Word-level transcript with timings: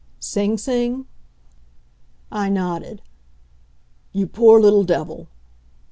"Sing 0.19 0.57
Sing?" 0.57 1.05
I 2.31 2.49
nodded. 2.49 3.03
"You 4.13 4.25
poor 4.25 4.59
little 4.59 4.83
devil!" 4.83 5.27